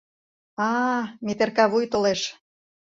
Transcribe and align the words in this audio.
—А-а, 0.69 0.99
метерка 1.25 1.65
вуй 1.71 1.85
толеш! 1.91 2.21